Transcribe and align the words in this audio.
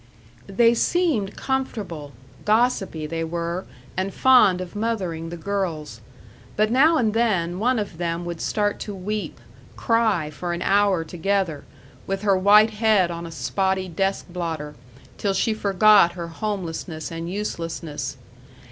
They 0.47 0.73
seemed 0.73 1.35
comfortable; 1.37 2.13
gossipy 2.43 3.05
they 3.05 3.23
were, 3.23 3.65
and 3.95 4.11
fond 4.11 4.59
of 4.59 4.75
mothering 4.75 5.29
the 5.29 5.37
girls. 5.37 6.01
But 6.55 6.71
now 6.71 6.97
and 6.97 7.13
then 7.13 7.59
one 7.59 7.77
of 7.77 7.99
them 7.99 8.25
would 8.25 8.41
start 8.41 8.79
to 8.79 8.95
weep, 8.95 9.39
cry 9.75 10.31
for 10.31 10.53
an 10.53 10.63
hour 10.63 11.03
together, 11.03 11.65
with 12.07 12.23
her 12.23 12.35
white 12.35 12.71
head 12.71 13.11
on 13.11 13.27
a 13.27 13.31
spotty 13.31 13.87
desk 13.87 14.25
blotter, 14.27 14.73
till 15.19 15.35
she 15.35 15.53
forgot 15.53 16.13
her 16.13 16.29
homelessness 16.29 17.11
and 17.11 17.31
uselessness. 17.31 18.17